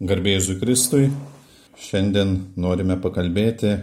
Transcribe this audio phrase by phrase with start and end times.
[0.00, 1.10] Garbėjai Kristui,
[1.76, 3.74] šiandien norime pakalbėti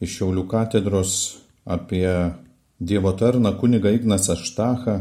[0.00, 1.14] iš Šiaulių katedros
[1.64, 2.06] apie
[2.78, 4.96] Dievo tarną kunigą Ignacą Štachą.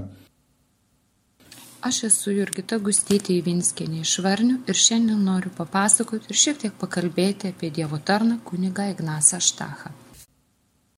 [1.85, 7.51] Aš esu Jurgita Gustytė Įvinskienė iš Varnių ir šiandien noriu papasakoti ir šiek tiek pakalbėti
[7.53, 9.93] apie Dievo tarną kunigą Ignacą Štachą.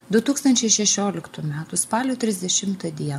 [0.09, 1.65] 2016 m.
[1.75, 3.15] spalio 30 d.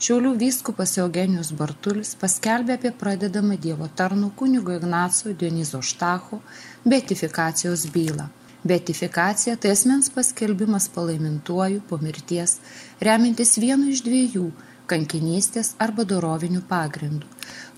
[0.00, 6.40] Šiaulių vyskupas Eugenijus Bartulis paskelbė apie pradedamą Dievo tarnų kunigo Ignaco Dionizo Štacho
[6.84, 8.30] beatifikacijos bylą.
[8.64, 12.56] Beatifikacija tai asmens paskelbimas palaimintuoju po mirties,
[13.04, 14.48] remintis vienu iš dviejų-
[14.90, 17.28] kankinystės arba dorovinių pagrindų.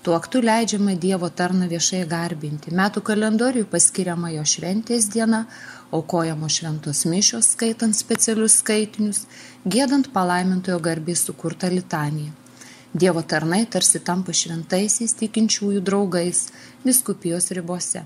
[0.03, 5.47] Tuo aktu leidžiama Dievo tarną viešai garbinti, metų kalendoriui paskiriama jo šventės diena,
[5.91, 9.23] aukojamos šventos mišios, skaitant specialius skaitinius,
[9.65, 12.33] gėdant palaimintojo garbiai sukurtą litaniją.
[12.97, 16.47] Dievo tarnai tarsi tampa šventaisiais tikinčiųjų draugais
[16.85, 18.05] viskupijos ribose.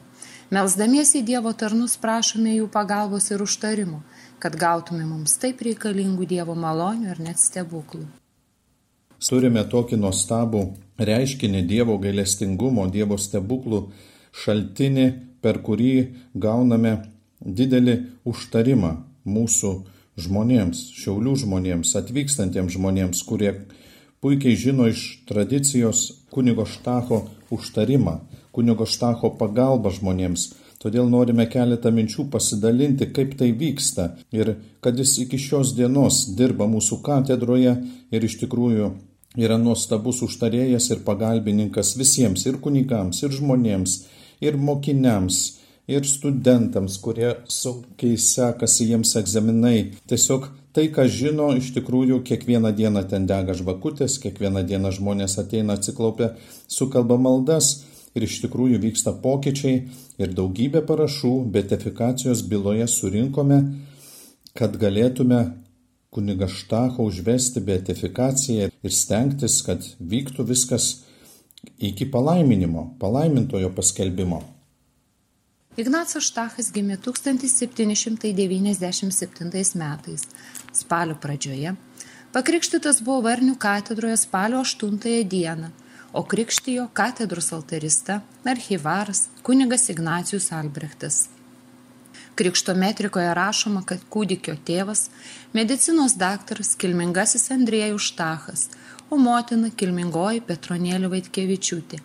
[0.51, 4.01] Melsdamiesi Dievo tarnus prašome jų pagalbos ir užtarimo,
[4.41, 8.03] kad gautume mums taip reikalingų Dievo malonių ir net stebuklų.
[9.21, 10.65] Turime tokį nuostabų
[10.99, 13.85] reiškinį Dievo gailestingumo, Dievo stebuklų
[14.43, 15.05] šaltinį,
[15.41, 15.93] per kurį
[16.35, 16.97] gauname
[17.45, 17.97] didelį
[18.27, 19.73] užtarimą mūsų
[20.21, 23.53] žmonėms, šiaulių žmonėms, atvykstantiems žmonėms, kurie
[24.21, 28.19] puikiai žino iš tradicijos kunigo Štacho užtarimą,
[28.53, 30.51] kunigo Štacho pagalbą žmonėms.
[30.81, 36.65] Todėl norime keletą minčių pasidalinti, kaip tai vyksta ir kad jis iki šios dienos dirba
[36.65, 37.75] mūsų katedroje
[38.09, 38.87] ir iš tikrųjų
[39.37, 43.99] yra nuostabus užtarėjas ir pagalbininkas visiems ir kunigams, ir žmonėms,
[44.41, 49.91] ir mokiniams, ir studentams, kurie saugiai sekasi jiems egzaminai.
[50.09, 55.77] Tiesiog tai, ką žino, iš tikrųjų kiekvieną dieną ten dega žvakutės, kiekvieną dieną žmonės ateina
[55.79, 56.33] atsiklaupę,
[56.71, 57.81] sukalba maldas
[58.15, 59.81] ir iš tikrųjų vyksta pokyčiai
[60.21, 63.61] ir daugybė parašų betifikacijos byloje surinkome,
[64.55, 65.41] kad galėtume
[66.11, 70.89] kuniga Štacho užvesti beatifikaciją ir stengtis, kad vyktų viskas
[71.79, 74.41] iki palaiminimo, palaimintojo paskelbimo.
[75.79, 80.27] Ignacas Štachas gimė 1797 metais,
[80.75, 81.79] spalio pradžioje.
[82.35, 84.99] Pakrikštytas buvo Varnių katedroje spalio 8
[85.31, 85.71] dieną,
[86.11, 91.31] o krikštijo katedros altarista, archyvaras, kunigas Ignacijus Albrechtas.
[92.35, 95.09] Krikšto metrikoje rašoma, kad kūdikio tėvas,
[95.53, 98.69] medicinos daktaras, kilmingasis Andriejus Štachas,
[99.11, 101.99] o motina kilmingoji Petronėlė Vaitkevičiūtė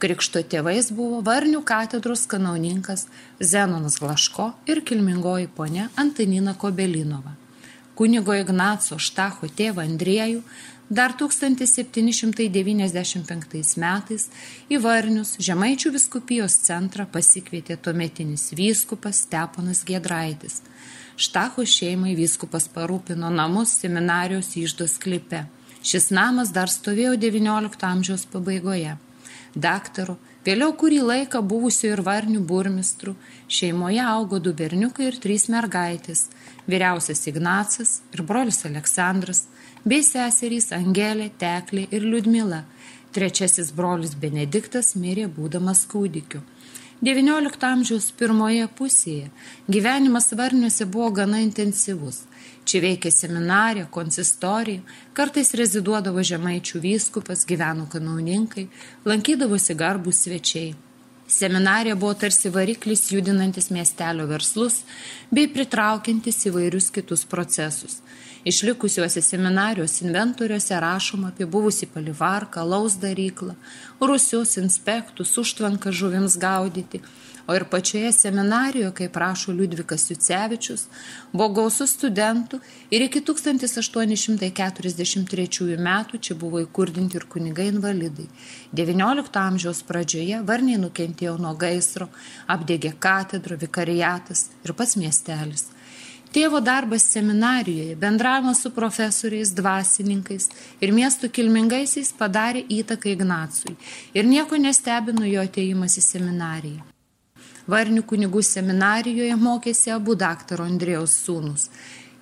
[0.00, 3.02] Krikšto tėvais buvo Varnių katedros kanauninkas
[3.36, 7.34] Zenonas Glaško ir kilmingoji ponė Antanina Kobelinova.
[7.98, 10.40] Kunigo Ignaco Štacho tėvą Andriejų
[10.90, 14.26] dar 1795 metais
[14.66, 20.66] į Varnius Žemaičių viskupijos centrą pasikvietė tuometinis vyskupas Steponas Gedraitis.
[21.20, 25.46] Štacho šeimai vyskupas parūpino namus seminarijos išdos klipe.
[25.86, 28.98] Šis namas dar stovėjo XIX amžiaus pabaigoje
[29.54, 33.16] daktaru, vėliau kurį laiką buvusiu ir varnių burmistru,
[33.48, 36.28] šeimoje augo du berniukai ir trys mergaitės-
[36.70, 39.46] vyriausias Ignacas ir brolis Aleksandras,
[39.84, 42.64] bei seserys Angelė, Teklė ir Liudmila.
[43.14, 46.42] Trečiasis brolis Benediktas mirė būdamas kūdikiu.
[47.00, 49.30] XIX amžiaus pirmoje pusėje
[49.72, 52.26] gyvenimas Varniuose buvo gana intensyvus.
[52.68, 54.84] Čia veikė seminarija, konsistorija,
[55.16, 58.68] kartais reziduodavo žemaičių vyskupas, gyveno kanauninkai,
[59.08, 60.76] lankydavosi garbų svečiai.
[61.30, 64.80] Seminarija buvo tarsi variklis judinantis miestelio verslus
[65.30, 68.00] bei pritraukiantis įvairius kitus procesus.
[68.50, 73.54] Išlikusiuose seminarijos inventoriuose rašoma apie buvusį palivarką, laus daryklą,
[74.00, 77.02] rusius inspektus, užtvanką žuvims gaudyti,
[77.50, 80.84] o ir pačioje seminarijoje, kaip rašo Liudvikas Jucevičius,
[81.32, 82.60] buvo gausus studentų
[82.94, 88.28] ir iki 1843 metų čia buvo įkurdinti ir kunigai invalidai.
[88.70, 92.06] XIX amžiaus pradžioje varniai nukentėjo nuo gaisro,
[92.46, 95.64] apdegė katedro, vikariatas ir pats miestelis.
[96.30, 100.46] Tėvo darbas seminarijoje, bendravimas su profesoriais, dvasininkais
[100.78, 103.74] ir miestų kilmingaisiais padarė įtaką Ignacui
[104.14, 106.99] ir nieko nestebino jo ateimas į seminariją.
[107.70, 111.68] Varnių kunigų seminarijoje mokėsi abu daktaro Andrėjaus sūnus.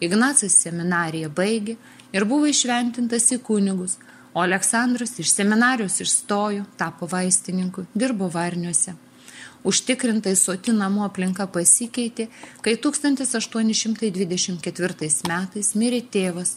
[0.05, 1.77] Ignacas seminariją baigė
[2.13, 3.97] ir buvo išventintas į kunigus,
[4.35, 8.93] o Aleksandras iš seminarijos išstojo, tapo vaistininku, dirbo Varniuose.
[9.67, 12.29] Užtikrintai soti namų aplinka pasikeitė,
[12.63, 16.51] kai 1824 metais mirė tėvas,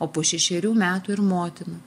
[0.00, 1.78] o po šešerių metų ir motina.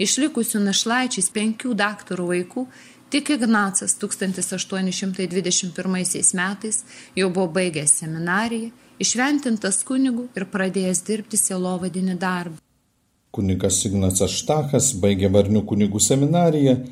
[0.00, 2.62] Išlikusių našlaičiais penkių daktarų vaikų
[3.10, 6.84] Tik Ignacas 1821 metais
[7.16, 8.70] jau buvo baigęs seminariją,
[9.02, 12.56] išventintas kunigų ir pradėjęs dirbti sielovadinį darbą.
[13.34, 16.86] Kunigas Ignacas Štachas baigė Varnių kunigų seminariją,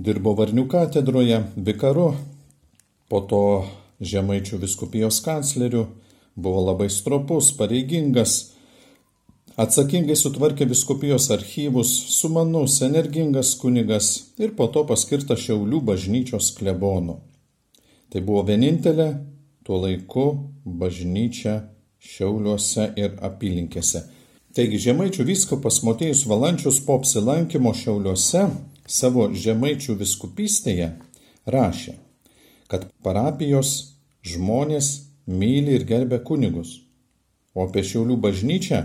[0.00, 2.16] dirbo Varnių katedroje, vikaru,
[3.12, 3.68] po to
[4.00, 5.92] Žemaičių viskupijos kancleriu,
[6.40, 8.53] buvo labai stropus, pareigingas,
[9.54, 14.08] Atsakingai sutvarkė viskupijos archyvus, sumanus, energingas kunigas
[14.42, 17.20] ir po to paskirtas Šiaulių bažnyčios klebonu.
[18.10, 19.06] Tai buvo vienintelė
[19.62, 20.24] tuo laiku
[20.66, 21.54] bažnyčia
[22.02, 24.02] Šiauliuose ir apylinkėse.
[24.58, 28.48] Taigi žemaičių vyskupas Motėjus Valančius po apsilankimo Šiauliuose
[28.90, 30.90] savo žemaičių viskupystėje
[31.46, 31.94] rašė,
[32.66, 33.94] kad parapijos
[34.26, 34.90] žmonės
[35.30, 36.80] myli ir gerbia kunigus,
[37.54, 38.82] o apie Šiaulių bažnyčią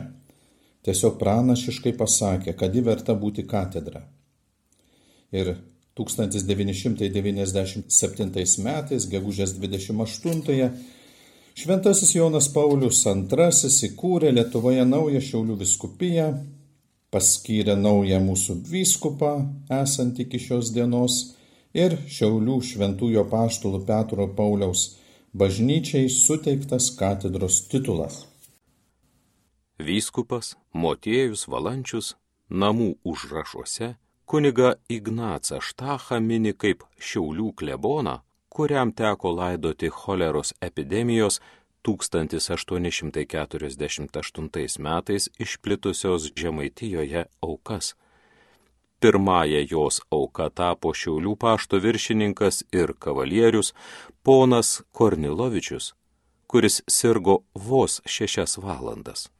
[0.88, 4.02] tiesiog pranašiškai pasakė, kad ji verta būti katedra.
[5.32, 5.56] Ir
[6.00, 10.70] 1997 metais, gegužės 28-ąją,
[11.60, 16.28] Šventasis Jonas Paulius II įkūrė Lietuvoje naują Šiaulių viskupiją,
[17.12, 19.34] paskyrė naują mūsų vyskupą,
[19.82, 21.36] esant iki šios dienos,
[21.76, 24.96] ir Šiaulių šventųjų paštulų Petro Pauliaus
[25.36, 28.29] bažnyčiai suteiktas katedros titulas.
[29.80, 32.18] Vyskupas Motiejus Valančius
[32.52, 33.96] namų užrašuose
[34.30, 38.20] kuniga Ignacą Štachą mini kaip Šiaulių kleboną,
[38.52, 41.40] kuriam teko laidoti choleros epidemijos
[41.88, 47.96] 1848 metais išplitusios Žemaitijoje aukas.
[49.00, 53.74] Pirmąją jos auka tapo Šiaulių pašto viršininkas ir kavalierius
[54.24, 55.94] ponas Kornilovičius,
[56.48, 59.39] kuris sirgo vos šešias valandas.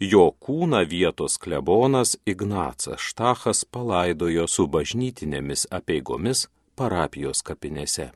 [0.00, 8.08] Jo kūną vietos klebonas Ignacas Štachas palaidojo su bažnytinėmis apieigomis parapijos kapinėse.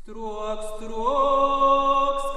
[0.00, 2.29] Struok, struok,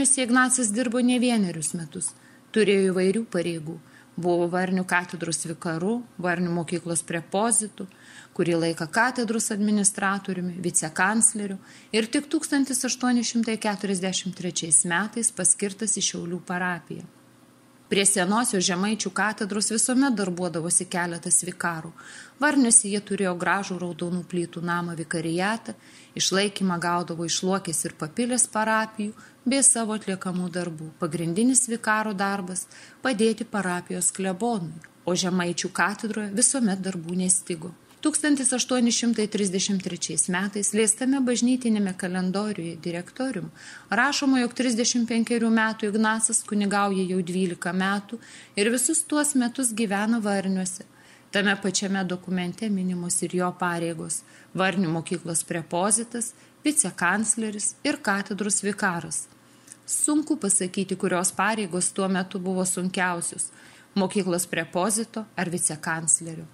[0.00, 2.16] Varniuose Ignacas dirbo ne vienerius metus,
[2.56, 3.76] turėjo įvairių pareigų.
[4.16, 7.84] Buvo Varnių katedros vikaru, Varnių mokyklos prepozitų,
[8.32, 11.60] kurį laiką katedros administratoriumi, vicekancleriu
[11.92, 17.04] ir tik 1843 metais paskirtas į Šiaulių parapiją.
[17.90, 21.90] Prie senosios žemaičių katedros visuomet darbuodavosi keletas vikarų.
[22.38, 25.74] Varniuose jie turėjo gražų raudonų plytų namą vikarijatą,
[26.14, 29.10] išlaikymą gaudavo iš Luokės ir Papilės parapijų
[29.44, 30.90] bei savo atliekamų darbų.
[31.00, 32.66] Pagrindinis vikaro darbas–
[33.04, 37.70] padėti parapijos klebonui, o žemaičių katedroje visuomet darbų nestigo.
[38.00, 43.52] 1833 metais leistame bažnytinėme kalendoriuje direktorium
[43.92, 45.04] rašoma, jog 35
[45.60, 48.16] metų Ignacas kunigauja jau 12 metų
[48.56, 50.88] ir visus tuos metus gyvena Varniuose.
[51.30, 54.22] Tame pačiame dokumente minimos ir jo pareigos-
[54.60, 56.32] Varnių mokyklos prepozitas,
[56.64, 59.28] vicekancleris ir katedros vikaras.
[59.86, 63.50] Sunku pasakyti, kurios pareigos tuo metu buvo sunkiausios-
[64.00, 66.44] mokyklos prepozito ar vicekanclerio.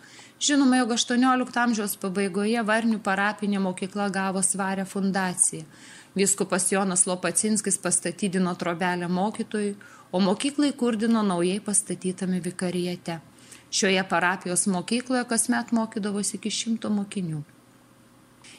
[0.40, 5.64] Žinoma, jog 18 amžiaus pabaigoje Varnių parapinė mokykla gavo svarę fundaciją.
[6.14, 9.76] Viskupas Jonas Lopacinskis pastatydino trobelę mokytojui,
[10.12, 13.20] o mokyklai kurdino naujai pastatytame vikarijate.
[13.70, 17.42] Šioje parapijos mokykloje kasmet mokydavosi iki šimto mokinių.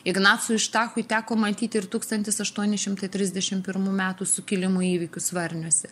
[0.08, 4.03] Ignacui Štachui teko matyti ir 1831 m.
[4.25, 5.91] sukilimų įvykius Varniuose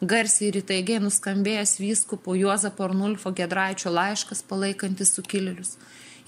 [0.00, 5.74] garsiai ir įtaigiai nuskambėjęs vyskupo Juozapo Arnulfo Gedraičio laiškas palaikantis sukilėlius.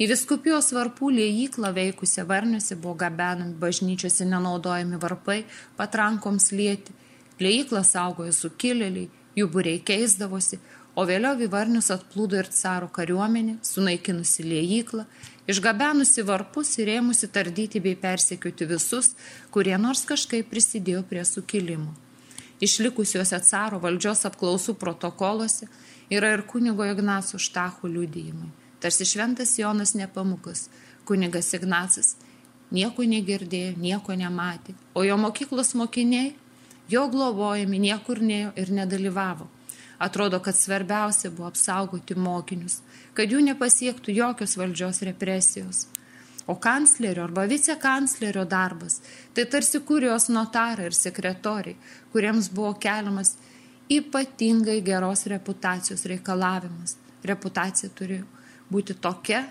[0.00, 5.44] Į viskupijos varpų liejyklą veikusią varniuose buvo gabenami bažnyčiose nenaudojami varpai
[5.76, 6.96] patrankoms lieti.
[7.40, 10.58] Liejyklą saugojo sukilėliai, jų būriai keisdavosi,
[10.96, 15.04] o vėliau į varnius atplūdo ir caro kariuomenė, sunaikinusi liejyklą,
[15.48, 19.14] išgabenusi varpus ir ėmusi tardyti bei persekioti visus,
[19.50, 21.92] kurie nors kažkaip prisidėjo prie sukilimų.
[22.60, 25.68] Išlikusiuose caro valdžios apklausų protokoluose
[26.12, 28.50] yra ir kunigo Ignaco Štacho liudijimai.
[28.80, 30.68] Tarsi šventas Jonas Nepamukas,
[31.08, 32.16] kunigas Ignacas
[32.70, 36.34] nieko negirdėjo, nieko nematė, o jo mokyklos mokiniai,
[36.90, 39.48] jo globojami niekur nejo ir nedalyvavo.
[40.00, 42.78] Atrodo, kad svarbiausia buvo apsaugoti mokinius,
[43.12, 45.82] kad jų nepasiektų jokios valdžios represijos.
[46.48, 49.02] O kanclerio arba vicekanclerio darbas
[49.36, 51.76] tai tarsi kurijos notarai ir sekretoriai,
[52.14, 53.36] kuriems buvo keliamas
[53.92, 56.96] ypatingai geros reputacijos reikalavimas.
[57.26, 58.22] Reputacija turi
[58.72, 59.44] būti tokia,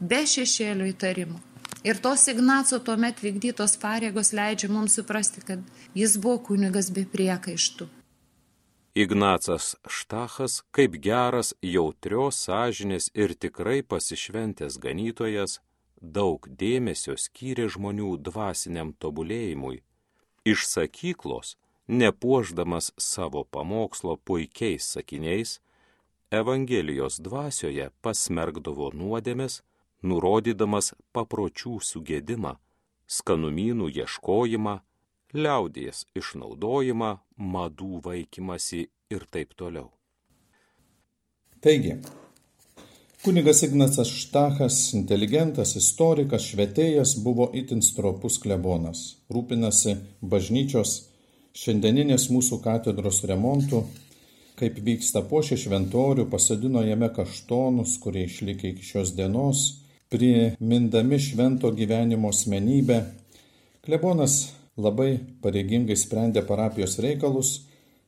[0.00, 1.38] be šešėlio įtarimo.
[1.86, 5.62] Ir tos Ignaco tuomet vykdytos pareigos leidžia mums suprasti, kad
[5.94, 8.01] jis buvo kunigas be priekaištų.
[8.94, 15.60] Ignacas Štachas, kaip geras, jautrios sąžinės ir tikrai pasišventęs ganytojas,
[15.96, 19.80] daug dėmesio skyrė žmonių dvasiniam tobulėjimui.
[20.44, 21.56] Iš sakyklos,
[21.88, 25.60] nepuoždamas savo pamokslo puikiais sakiniais,
[26.32, 29.62] Evangelijos dvasioje pasmergdavo nuodėmės,
[30.04, 32.58] nurodydamas papročių sugėdimą,
[33.08, 34.80] skanumynų ieškojimą,
[35.32, 39.88] liaudies išnaudojimą, madų vaikymasi ir taip toliau.
[41.62, 41.96] Taigi,
[43.24, 50.96] kunigas Ignacas Štachas, inteligentas, istorikas, švietėjas buvo itin stropus klebonas, rūpinasi bažnyčios
[51.56, 53.84] šiandieninės mūsų katedros remontu,
[54.58, 59.68] kaip vyksta pošė šventorių, pasadino jame kaštonus, kurie išlikė iki šios dienos,
[60.12, 62.98] primindami švento gyvenimo asmenybę.
[63.82, 67.66] Klebonas labai pareigingai sprendė parapijos reikalus,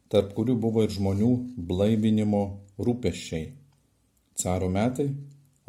[0.09, 2.45] tarp kurių buvo ir žmonių blaibinimo
[2.79, 3.51] rūpeščiai.
[4.41, 5.11] Caro metai,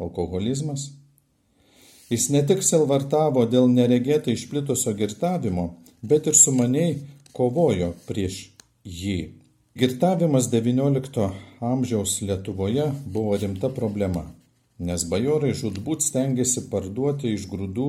[0.00, 0.90] alkoholizmas.
[2.10, 5.66] Jis ne tik selvartavo dėl neregėtai išplitusio girtavimo,
[6.02, 7.00] bet ir sumaniai
[7.34, 8.46] kovojo prieš
[8.84, 9.18] jį.
[9.76, 11.28] Girtavimas XIX
[11.60, 14.24] amžiaus Lietuvoje buvo rimta problema
[14.78, 17.86] nes bajorai žūtbūt stengiasi parduoti iš grūdų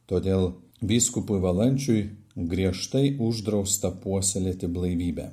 [0.04, 0.50] Todėl
[0.82, 2.02] vyskupui Valančiui
[2.36, 5.30] griežtai uždrausta puoselėti blaivybę.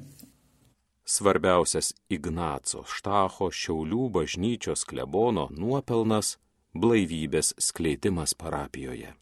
[1.10, 6.38] Svarbiausias Ignaco Štacho Šiaulių bažnyčios klebono nuopelnas-
[6.82, 9.14] blaivybės skleidimas parapijoje.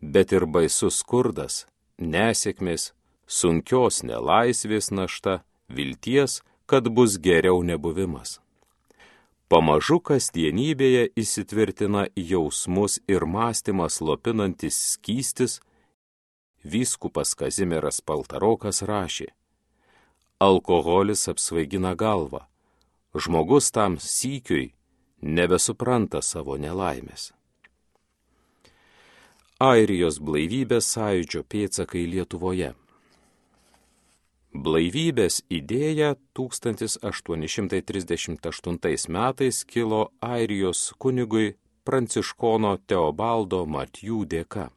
[0.00, 1.64] bet ir baisus skurdas,
[1.98, 2.92] nesėkmės,
[3.26, 8.38] sunkios nelaisvės našta, vilties, kad bus geriau nebuvimas.
[9.50, 15.60] Pamažu kasdienybėje įsitvirtina jausmus ir mąstymas lopinantis skystis,
[16.66, 19.28] vyskupas Kazimieras Paltarokas rašė,
[20.42, 22.42] alkoholis apsvaigina galvą,
[23.14, 24.75] žmogus tam sykiui
[25.26, 27.32] nebesupranta savo nelaimės.
[29.56, 32.74] Airijos blaivybės sąjūdžio pėtsakai Lietuvoje.
[34.56, 44.70] Blaivybės idėja 1838 metais kilo Airijos kunigui pranciškono Teobaldo Matijų dėka.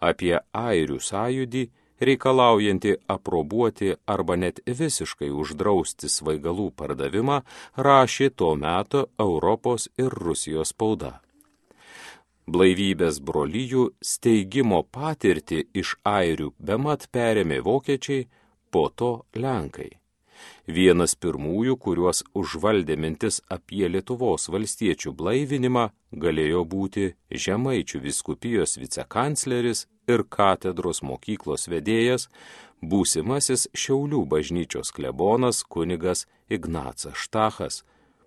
[0.00, 7.40] Apie airių sąjūdį reikalaujantį aprobuoti arba net visiškai uždrausti svaigalų pardavimą
[7.88, 11.18] rašė tuo metu Europos ir Rusijos spauda
[12.50, 18.26] blaivybės brolyjų steigimo patirtį iš airių bemat perėmė vokiečiai,
[18.70, 19.90] po to lenkai.
[20.76, 25.90] Vienas pirmųjų, kuriuos užvaldė mintis apie Lietuvos valstiečių blaivinimą,
[26.24, 27.08] galėjo būti
[27.44, 32.28] Žemaičių viskupijos vicekancleris ir katedros mokyklos vedėjas,
[32.82, 37.82] būsimasis Šiaulių bažnyčios klebonas kunigas Ignacas Štachas,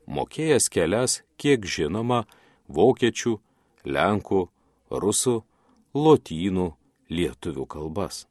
[0.08, 2.24] mokėjęs kelias, kiek žinoma,
[2.68, 3.38] vokiečių,
[3.86, 4.44] lenkų,
[4.92, 5.40] rusų,
[5.94, 6.70] lotynų,
[7.10, 8.26] lietuvių kalbas.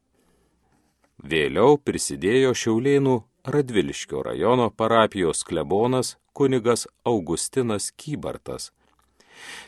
[1.23, 8.71] Vėliau prisidėjo Šiaulėnų Radviliškio rajono parapijos klebonas kunigas Augustinas Kybartas.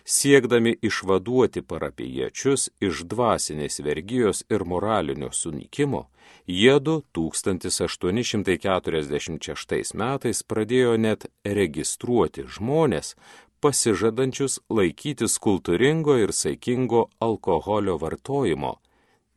[0.05, 6.09] Siekdami išvaduoti parapiečius iš dvasinės vergyjos ir moralinio sunikimo,
[6.47, 13.17] jiedu 1846 metais pradėjo net registruoti žmonės,
[13.65, 18.75] pasižadančius laikytis kultūringo ir saikingo alkoholio vartojimo,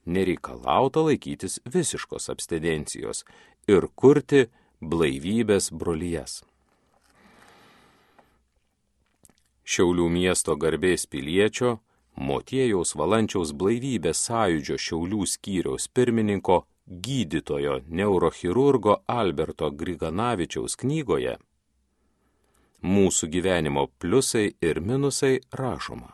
[0.06, 3.23] nereikalauta laikytis visiškos abstinencijos
[3.71, 4.50] ir kurti
[4.84, 6.41] blaivybės brolyjas.
[9.67, 11.77] Šiaulių miesto garbės piliečio,
[12.17, 21.36] Motiejaus valančiaus blaivybės sąjūdžio Šiaulių skyriaus pirmininko gydytojo neurochirurgo Alberto Griganavičiaus knygoje
[22.82, 26.13] mūsų gyvenimo pliusai ir minusai rašoma.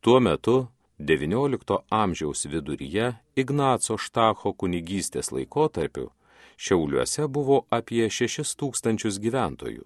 [0.00, 0.68] Tuo metu
[0.98, 6.10] XIX amžiaus viduryje Ignaco Štacho kunigystės laikotarpiu
[6.58, 9.84] Šiauliuose buvo apie 6 tūkstančius gyventojų.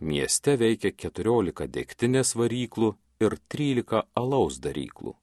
[0.00, 5.16] Mieste veikia 14 degtinės varyklų ir 13 alaus daryklų.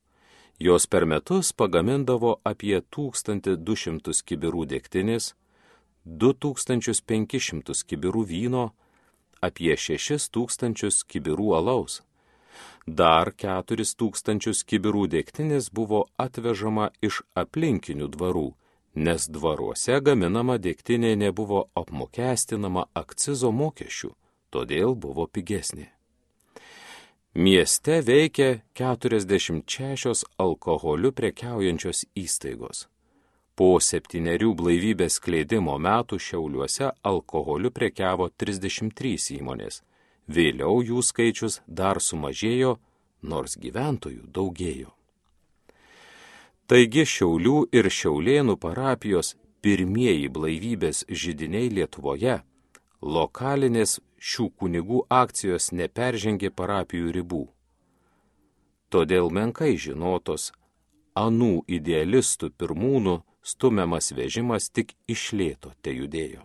[0.59, 5.33] Jos per metus pagamindavo apie 1200 kibirų degtinės,
[6.05, 8.65] 2500 kibirų vyno,
[9.39, 12.01] apie 6 tūkstančius kibirų alaus.
[12.85, 18.49] Dar 4 tūkstančius kibirų dėktinės buvo atvežama iš aplinkinių dvarų,
[18.95, 24.11] nes dvaruose gaminama dėktinė nebuvo apmokestinama akcizo mokesčių,
[24.53, 25.91] todėl buvo pigesnė.
[27.35, 32.85] Mieste veikia 46 alkoholiu prekiaujančios įstaigos.
[33.55, 39.81] Po septyniarių blaivybės kleidimo metų Šiauliuose alkoholiu prekiavo 33 įmonės.
[40.27, 42.77] Vėliau jų skaičius dar sumažėjo,
[43.21, 44.95] nors gyventojų daugėjo.
[46.71, 52.39] Taigi Šiaulių ir Šiaulėnų parapijos pirmieji blaivybės žydiniai Lietuvoje,
[53.01, 57.45] lokalinės šių kunigų akcijos neperžengė parapijų ribų.
[58.89, 60.51] Todėl menkai žinotos
[61.15, 66.41] anų idealistų pirmūnų stumiamas vežimas tik išlėto te judėjo.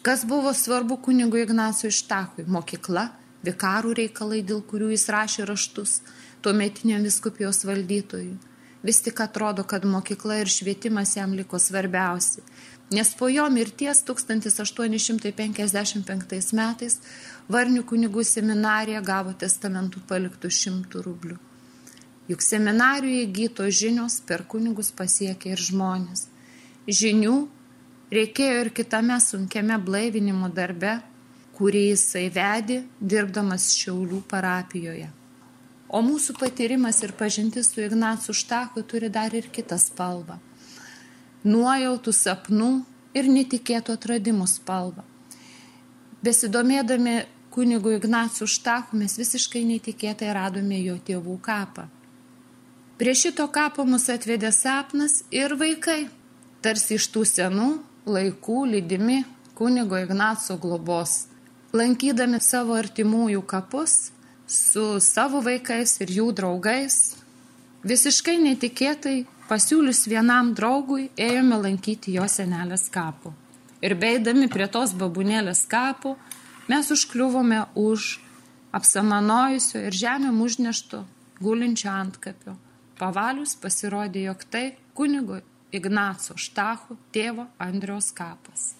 [0.01, 2.45] Kas buvo svarbu kunigui Ignacui Štachui?
[2.45, 3.09] Mokykla,
[3.45, 6.01] vikarų reikalai, dėl kurių jis rašė raštus,
[6.45, 8.37] tuometiniam viskupijos valdytojui.
[8.85, 12.41] Vis tik atrodo, kad mokykla ir švietimas jam liko svarbiausi,
[12.93, 16.99] nes po jo mirties 1855 metais
[17.51, 21.50] Varnių kunigų seminarija gavo testamentų paliktų šimtų rublių.
[22.29, 26.27] Juk seminarijoje įgyto žinios per kunigus pasiekė ir žmonės.
[26.85, 27.35] Žinių
[28.13, 30.99] reikėjo ir kitame sunkiame blaivinimo darbe,
[31.57, 35.09] kurį jisai vedė, dirbdamas Šiaulių parapijoje.
[35.91, 40.37] O mūsų patyrimas ir pažintis su Ignacu Štachu turi dar ir kitą spalvą-
[41.51, 42.71] nuojautų, sapnų
[43.13, 45.03] ir netikėtų atradimų spalvą.
[46.23, 51.89] Besidomėdami kunigu Ignacu Štachu mes visiškai netikėtai radome jo tėvų kapą.
[53.01, 56.03] Prie šito kapo mus atvedė sapnas ir vaikai,
[56.61, 57.69] tarsi iš tų senų
[58.05, 59.23] laikų lydimi
[59.57, 61.15] kunigo Ignaco globos.
[61.73, 64.11] Lankydami savo artimųjų kapus
[64.45, 67.01] su savo vaikais ir jų draugais,
[67.81, 69.17] visiškai netikėtai
[69.49, 73.33] pasiūlius vienam draugui ėjome lankyti jo senelės kapų.
[73.81, 76.19] Ir beidami prie tos babunėlės kapų,
[76.69, 78.19] mes užkliuvome už
[78.77, 81.07] apsamanojusio ir žemėm užnešto
[81.41, 82.61] gulinčio antkapio.
[83.01, 85.39] Pavalius pasirodė, jog tai kunigo
[85.73, 88.75] Ignaco Štacho tėvo Andriaus kapas.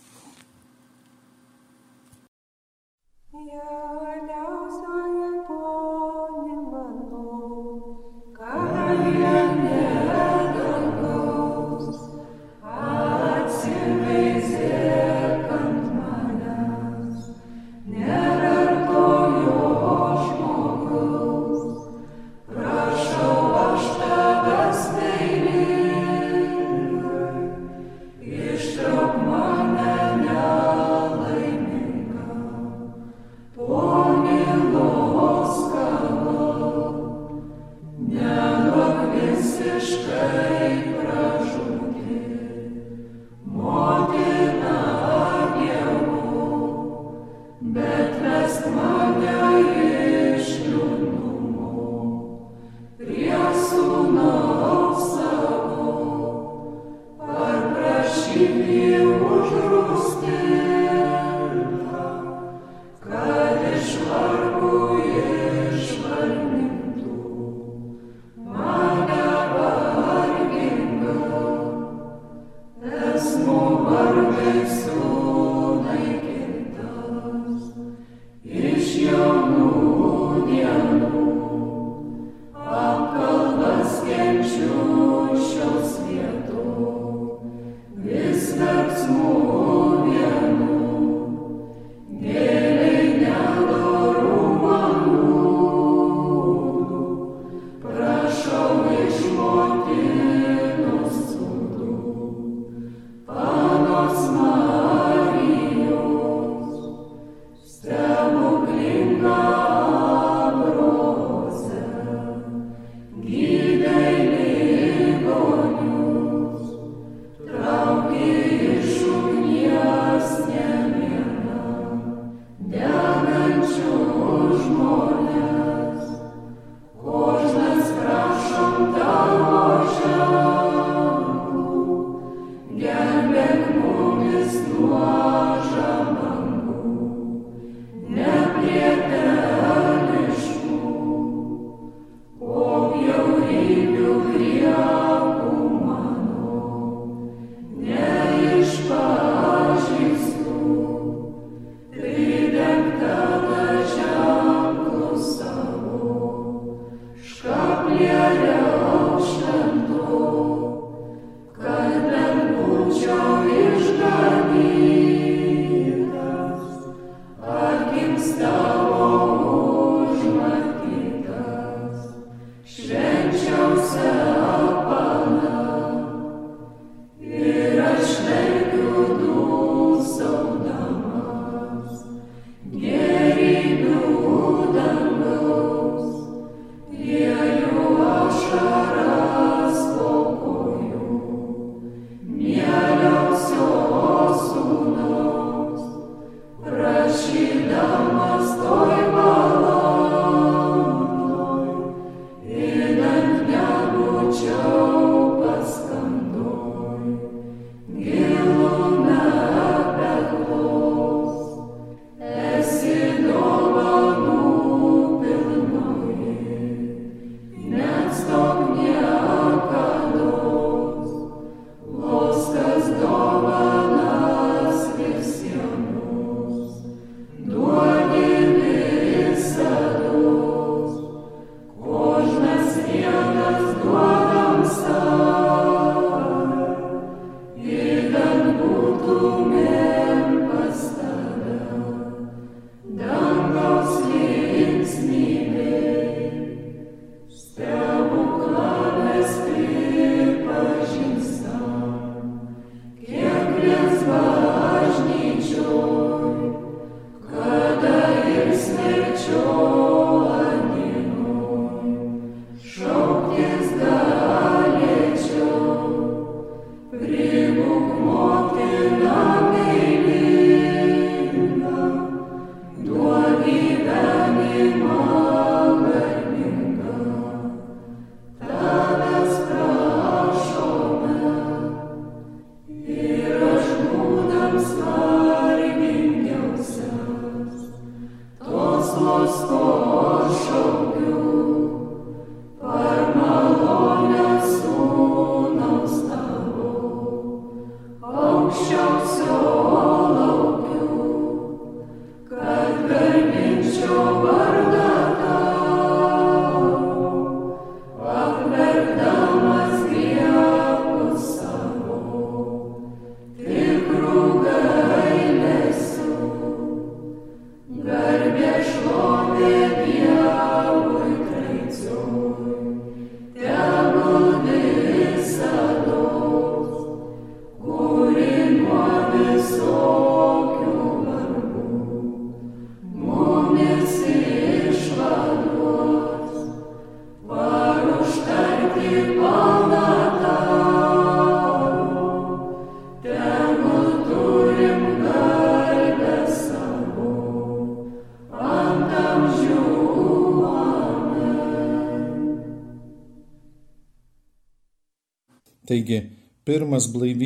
[3.33, 5.30] Jauniausioji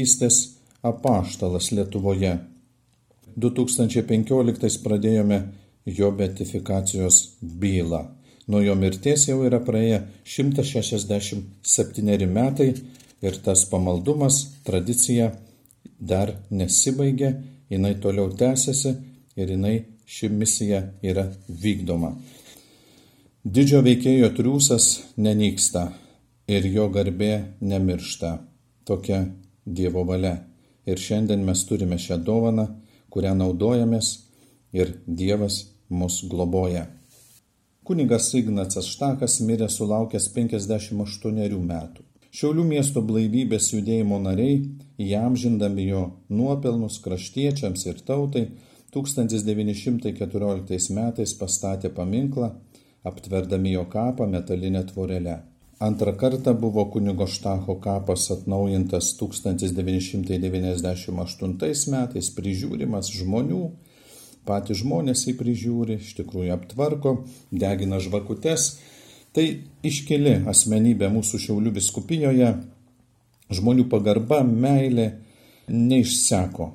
[0.05, 2.39] blaivystės apaštalas Lietuvoje.
[3.37, 5.43] 2015 pradėjome
[5.85, 8.05] jo betifikacijos bylą.
[8.47, 12.73] Nuo jo mirties jau yra praėję 167 metai
[13.21, 15.31] ir tas pamaldumas, tradicija
[15.99, 17.35] dar nesibaigė,
[17.69, 18.95] jinai toliau tęsiasi
[19.35, 22.15] ir jinai ši misija yra vykdoma.
[23.43, 25.91] Didžio veikėjo triūsas nenyksta
[26.47, 28.39] ir jo garbė nemiršta.
[28.85, 29.25] Tokia
[29.65, 30.35] Dievo valia.
[30.85, 32.67] Ir šiandien mes turime šią dovaną,
[33.09, 34.11] kurią naudojamės
[34.73, 36.85] ir Dievas mus globoja.
[37.85, 42.01] Kunigas Ignacas Štakas mirė sulaukęs 58 metų.
[42.35, 44.55] Šiaulių miesto blaivybės judėjimo nariai,
[44.99, 48.49] įamžindami jo nuopelnus kraštiečiams ir tautai,
[48.95, 52.49] 1914 metais pastatė paminklą,
[53.07, 55.37] aptverdami jo kapą metalinę tvorelę.
[55.79, 63.71] Antrą kartą buvo kunigo Štacho kapas atnaujintas 1998 metais, prižiūrimas žmonių,
[64.47, 67.11] patys žmonės jį prižiūri, iš tikrųjų aptvarko,
[67.51, 68.79] degina žvakutes.
[69.35, 69.45] Tai
[69.83, 72.55] iškeli asmenybė mūsų Šiaulių viskupijoje,
[73.51, 75.19] žmonių pagarba, meilė
[75.67, 76.71] neišseko,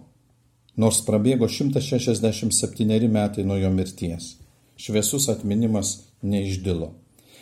[0.76, 4.36] nors prabėgo 167 metai nuo jo mirties.
[4.76, 7.00] Šviesus atminimas neišdilo.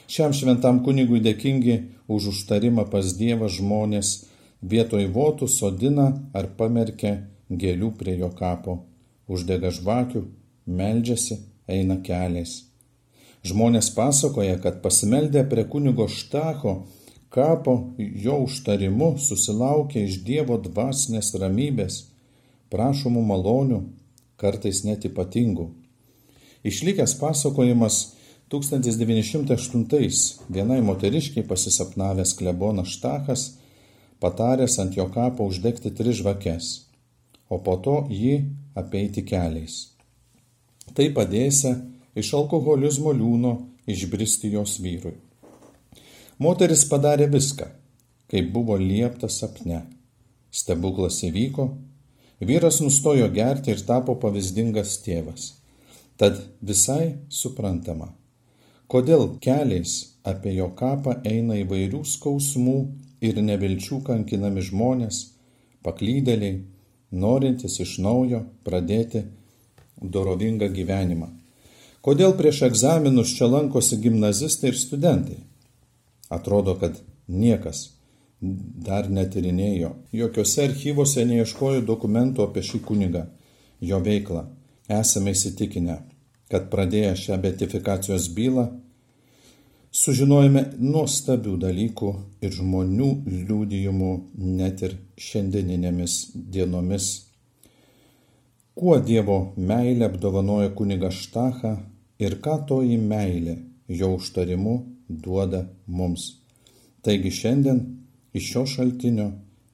[0.08, 1.74] Šiam šventam kunigui dėkingi
[2.08, 4.12] už užtarimą pas Dievą žmonės
[4.64, 7.18] vietoj votų sodina ar pamerkia
[7.52, 8.78] gėlių prie jo kapo,
[9.28, 10.24] uždega žvakių,
[10.64, 11.38] meldžiasi,
[11.68, 12.62] eina keliais.
[13.44, 16.86] Žmonės pasakoja, kad pasimeldę prie kunigo Štako
[17.28, 22.06] kapo jo užtarimu susilaukia iš Dievo dvasinės ramybės,
[22.72, 23.82] prašomų malonių,
[24.40, 25.68] kartais net ypatingų.
[26.64, 28.17] Išlikęs pasakojimas
[28.48, 29.84] 1908
[30.48, 33.42] vienai moteriškiai pasisapnavęs klebonas Štachas
[34.20, 36.68] pataręs ant jo kapo uždegti tris žvakes,
[37.52, 38.34] o po to jį
[38.78, 39.92] apeiti keliais.
[40.96, 41.74] Tai padėsia
[42.18, 43.52] iš alkoholizmo liūno
[43.86, 45.16] išbristi jos vyrui.
[46.38, 47.66] Moteris padarė viską,
[48.30, 49.82] kaip buvo liepta sapne.
[50.48, 51.68] Stebuklas įvyko,
[52.40, 55.52] vyras nustojo gerti ir tapo pavyzdingas tėvas.
[56.18, 58.08] Tad visai suprantama,
[58.88, 62.76] Kodėl keliais apie jo kapą eina įvairių skausmų
[63.20, 65.18] ir nevilčių kankinami žmonės,
[65.84, 66.62] paklydėliai,
[67.12, 69.26] norintys iš naujo pradėti
[70.00, 71.28] dorovingą gyvenimą.
[72.00, 75.38] Kodėl prieš egzaminus čia lankosi gimnazistai ir studentai?
[76.32, 76.96] Atrodo, kad
[77.28, 77.90] niekas
[78.40, 83.26] dar netirinėjo, jokiose archyvose neieškojo dokumentų apie šį kunigą,
[83.80, 84.46] jo veiklą.
[84.88, 85.98] Esame įsitikinę,
[86.48, 88.64] kad pradėję šią betifikacijos bylą,
[89.92, 92.10] sužinojome nuostabių dalykų
[92.44, 93.08] ir žmonių
[93.48, 94.12] liūdijimų
[94.58, 94.96] net ir
[95.28, 97.08] šiandieninėmis dienomis.
[98.78, 101.72] Kuo Dievo meilė apdovanoja kuniga Štachą
[102.22, 103.56] ir ką toji meilė
[103.88, 104.76] jo užtarimu
[105.08, 106.28] duoda mums.
[107.02, 107.80] Taigi šiandien
[108.36, 109.30] iš šio šaltinio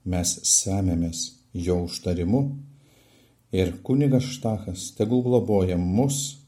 [0.09, 1.25] mes semėmės
[1.67, 2.41] jo užtarimu
[3.53, 6.44] ir kunigas Štachas tegul globoja mus,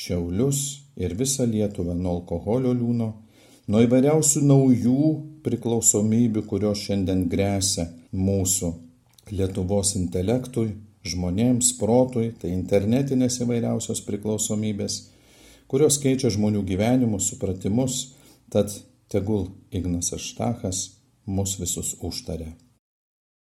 [0.00, 0.60] Šiaulius
[0.96, 3.08] ir visą Lietuvą nuo alkoholio liūno,
[3.68, 5.08] nuo įvairiausių naujų
[5.44, 8.72] priklausomybių, kurios šiandien grėsia mūsų
[9.30, 10.72] Lietuvos intelektui,
[11.06, 14.96] žmonėms, protui, tai internetinės įvairiausios priklausomybės,
[15.70, 18.00] kurios keičia žmonių gyvenimus, supratimus,
[18.52, 18.72] tad
[19.12, 20.82] tegul Ignas Aštachas
[21.26, 22.50] mus visus užtarė.